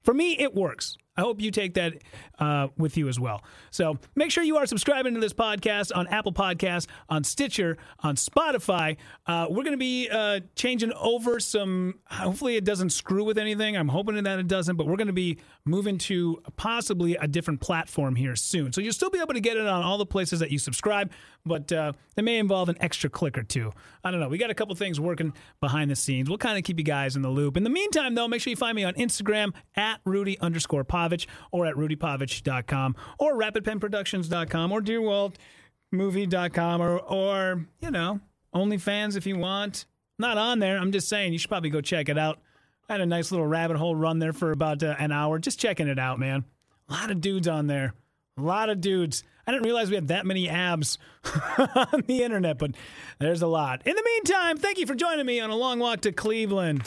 For 0.02 0.14
me, 0.14 0.38
it 0.38 0.54
works. 0.54 0.96
I 1.18 1.22
hope 1.22 1.40
you 1.40 1.50
take 1.50 1.74
that 1.74 1.94
uh, 2.38 2.68
with 2.78 2.96
you 2.96 3.08
as 3.08 3.18
well. 3.18 3.42
So 3.72 3.98
make 4.14 4.30
sure 4.30 4.44
you 4.44 4.56
are 4.56 4.66
subscribing 4.66 5.14
to 5.14 5.20
this 5.20 5.32
podcast 5.32 5.90
on 5.92 6.06
Apple 6.06 6.32
Podcasts, 6.32 6.86
on 7.08 7.24
Stitcher, 7.24 7.76
on 7.98 8.14
Spotify. 8.14 8.96
Uh, 9.26 9.48
we're 9.50 9.64
going 9.64 9.72
to 9.72 9.76
be 9.76 10.08
uh, 10.08 10.38
changing 10.54 10.92
over 10.92 11.40
some. 11.40 11.94
Hopefully, 12.08 12.54
it 12.54 12.64
doesn't 12.64 12.90
screw 12.90 13.24
with 13.24 13.36
anything. 13.36 13.76
I'm 13.76 13.88
hoping 13.88 14.22
that 14.22 14.38
it 14.38 14.46
doesn't, 14.46 14.76
but 14.76 14.86
we're 14.86 14.96
going 14.96 15.08
to 15.08 15.12
be 15.12 15.38
moving 15.64 15.98
to 15.98 16.40
possibly 16.56 17.16
a 17.16 17.26
different 17.26 17.60
platform 17.60 18.14
here 18.14 18.36
soon. 18.36 18.72
So 18.72 18.80
you'll 18.80 18.92
still 18.92 19.10
be 19.10 19.18
able 19.18 19.34
to 19.34 19.40
get 19.40 19.56
it 19.56 19.66
on 19.66 19.82
all 19.82 19.98
the 19.98 20.06
places 20.06 20.38
that 20.38 20.52
you 20.52 20.58
subscribe, 20.60 21.10
but 21.44 21.72
uh, 21.72 21.94
it 22.16 22.22
may 22.22 22.38
involve 22.38 22.68
an 22.68 22.76
extra 22.80 23.10
click 23.10 23.36
or 23.36 23.42
two. 23.42 23.72
I 24.04 24.12
don't 24.12 24.20
know. 24.20 24.28
We 24.28 24.38
got 24.38 24.50
a 24.50 24.54
couple 24.54 24.74
things 24.76 25.00
working 25.00 25.32
behind 25.60 25.90
the 25.90 25.96
scenes. 25.96 26.28
We'll 26.28 26.38
kind 26.38 26.56
of 26.56 26.62
keep 26.62 26.78
you 26.78 26.84
guys 26.84 27.16
in 27.16 27.22
the 27.22 27.28
loop. 27.28 27.56
In 27.56 27.64
the 27.64 27.70
meantime, 27.70 28.14
though, 28.14 28.28
make 28.28 28.40
sure 28.40 28.50
you 28.50 28.56
find 28.56 28.76
me 28.76 28.84
on 28.84 28.94
Instagram 28.94 29.52
at 29.74 30.00
Rudy 30.04 30.38
underscore 30.38 30.84
Pavich 31.08 31.26
or 31.50 31.66
at 31.66 31.74
rudypavich.com 31.74 32.96
or 33.18 33.34
rapidpenproductions.com 33.34 34.72
or 34.72 34.80
dearwaltmovie.com 34.80 36.82
or, 36.82 36.98
or, 36.98 37.66
you 37.80 37.90
know, 37.90 38.20
OnlyFans 38.54 39.16
if 39.16 39.26
you 39.26 39.36
want. 39.36 39.86
Not 40.18 40.36
on 40.36 40.58
there. 40.58 40.78
I'm 40.78 40.92
just 40.92 41.08
saying 41.08 41.32
you 41.32 41.38
should 41.38 41.50
probably 41.50 41.70
go 41.70 41.80
check 41.80 42.08
it 42.08 42.18
out. 42.18 42.40
I 42.88 42.94
had 42.94 43.00
a 43.00 43.06
nice 43.06 43.30
little 43.30 43.46
rabbit 43.46 43.76
hole 43.76 43.94
run 43.94 44.18
there 44.18 44.32
for 44.32 44.50
about 44.50 44.82
uh, 44.82 44.96
an 44.98 45.12
hour, 45.12 45.38
just 45.38 45.60
checking 45.60 45.88
it 45.88 45.98
out, 45.98 46.18
man. 46.18 46.44
A 46.88 46.92
lot 46.92 47.10
of 47.10 47.20
dudes 47.20 47.46
on 47.46 47.66
there. 47.66 47.94
A 48.38 48.42
lot 48.42 48.70
of 48.70 48.80
dudes. 48.80 49.24
I 49.46 49.52
didn't 49.52 49.64
realize 49.64 49.90
we 49.90 49.96
had 49.96 50.08
that 50.08 50.26
many 50.26 50.48
abs 50.48 50.98
on 51.58 52.04
the 52.06 52.22
internet, 52.22 52.58
but 52.58 52.72
there's 53.18 53.42
a 53.42 53.46
lot. 53.46 53.82
In 53.86 53.94
the 53.94 54.04
meantime, 54.04 54.56
thank 54.56 54.78
you 54.78 54.86
for 54.86 54.94
joining 54.94 55.26
me 55.26 55.40
on 55.40 55.50
a 55.50 55.56
long 55.56 55.78
walk 55.78 56.02
to 56.02 56.12
Cleveland. 56.12 56.86